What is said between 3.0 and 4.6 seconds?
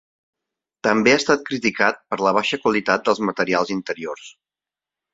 dels materials interiors.